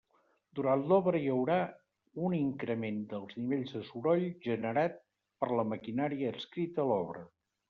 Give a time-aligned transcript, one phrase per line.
[0.59, 1.57] Durant l'obra hi haurà
[2.29, 4.99] un increment dels nivells de soroll generat
[5.45, 7.25] per la maquinària adscrita a l'obra.